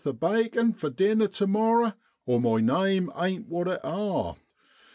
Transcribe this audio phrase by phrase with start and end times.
[0.03, 1.93] 123 the bakin' for dinner tu morrer,
[2.25, 4.35] or my name ain't what it are.'